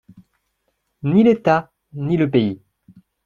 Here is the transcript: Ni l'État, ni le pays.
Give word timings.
Ni 1.03 1.23
l'État, 1.23 1.71
ni 1.93 2.17
le 2.17 2.27
pays. 2.27 2.59